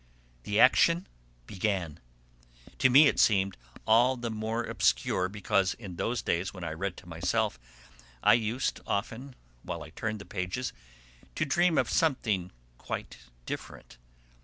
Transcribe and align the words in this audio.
The 0.45 0.59
'action' 0.59 1.05
began: 1.45 1.99
to 2.79 2.89
me 2.89 3.05
it 3.05 3.19
seemed 3.19 3.55
all 3.85 4.17
the 4.17 4.31
more 4.31 4.63
obscure 4.63 5.29
because 5.29 5.75
in 5.75 5.97
those 5.97 6.23
days, 6.23 6.51
when 6.55 6.63
I 6.63 6.71
read 6.73 6.97
to 6.97 7.07
myself, 7.07 7.59
I 8.23 8.33
used 8.33 8.79
often, 8.87 9.35
while 9.61 9.83
I 9.83 9.91
turned 9.91 10.17
the 10.17 10.25
pages, 10.25 10.73
to 11.35 11.45
dream 11.45 11.77
of 11.77 11.87
something 11.87 12.51
quite 12.79 13.17
different. 13.45 13.99